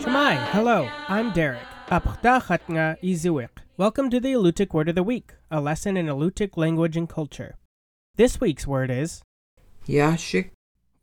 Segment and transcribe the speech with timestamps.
[0.00, 1.62] Cama'i, hello, I'm Derek.
[3.78, 7.56] Welcome to the Alutiiq Word of the Week, a lesson in Alutiiq language and culture.
[8.16, 9.22] This week's word is,
[9.88, 10.50] Yashik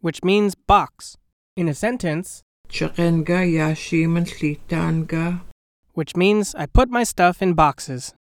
[0.01, 1.17] which means box.
[1.55, 5.41] In a sentence, Chikenga Yashiman Slitanga
[5.93, 8.13] which means I put my stuff in boxes.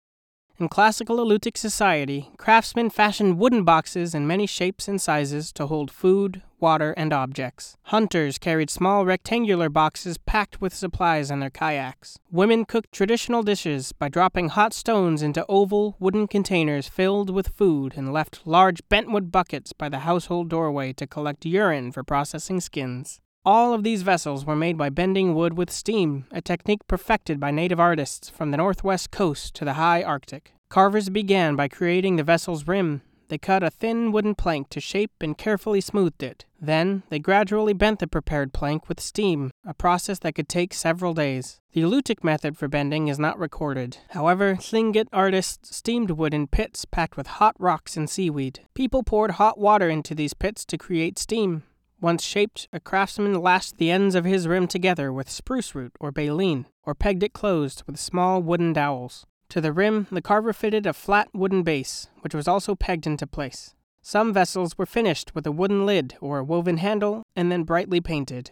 [0.57, 5.91] In classical Alutiiq society, craftsmen fashioned wooden boxes in many shapes and sizes to hold
[5.91, 7.77] food, water, and objects.
[7.87, 12.21] Hunters carried small rectangular boxes packed with supplies in their kayaks.
[12.31, 17.95] Women cooked traditional dishes by dropping hot stones into oval, wooden containers filled with food
[17.97, 23.21] and left large bentwood buckets by the household doorway to collect urine for processing skins.
[23.47, 27.51] All of these vessels were made by bending wood with steam, a technique perfected by
[27.51, 30.55] native artists from the northwest coast to the high Arctic.
[30.71, 33.03] Carvers began by creating the vessel's rim.
[33.29, 36.47] They cut a thin wooden plank to shape and carefully smoothed it.
[36.59, 41.13] Then, they gradually bent the prepared plank with steam, a process that could take several
[41.13, 41.61] days.
[41.73, 43.99] The Alutiiq method for bending is not recorded.
[44.11, 48.61] However, Tlingit artists steamed wood in pits packed with hot rocks and seaweed.
[48.73, 51.65] People poured hot water into these pits to create steam.
[52.05, 56.13] Once shaped, a craftsman lashed the ends of his rim together with spruce root or
[56.13, 59.25] baleen, or pegged it closed with small wooden dowels.
[59.49, 63.27] To the rim, the carver fitted a flat wooden base, which was also pegged into
[63.27, 63.75] place.
[64.03, 68.03] Some vessels were finished with a wooden lid or a woven handle and then brightly
[68.03, 68.51] painted.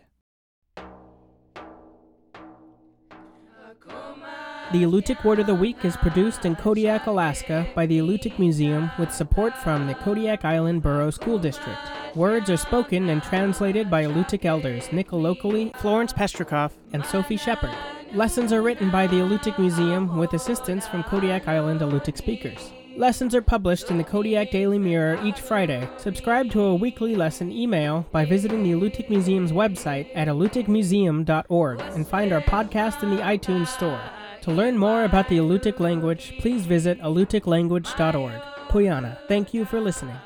[4.72, 8.90] The Alutiiq Word of the Week is produced in Kodiak, Alaska by the Alutiiq Museum
[8.98, 11.78] with support from the Kodiak Island Borough School District.
[12.14, 17.74] Words are spoken and translated by Alutiiq elders Nick Alokli, Florence Pestrikoff, and Sophie Shepard.
[18.14, 22.72] Lessons are written by the Alutiiq Museum with assistance from Kodiak Island Alutiiq speakers.
[22.96, 25.86] Lessons are published in the Kodiak Daily Mirror each Friday.
[25.98, 32.08] Subscribe to a weekly lesson email by visiting the Alutiiq Museum's website at alutiiqmuseum.org and
[32.08, 34.00] find our podcast in the iTunes Store.
[34.42, 38.42] To learn more about the Alutiiq language, please visit alutiiqlanguage.org.
[38.68, 40.16] Puyana, thank you for listening.